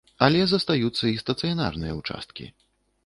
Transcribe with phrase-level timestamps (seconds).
[0.27, 2.51] Але застаюцца і стацыянарныя ўчасткі.